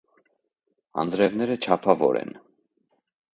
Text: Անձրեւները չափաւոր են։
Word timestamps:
Անձրեւները 1.03 1.59
չափաւոր 1.67 2.19
են։ 2.23 2.35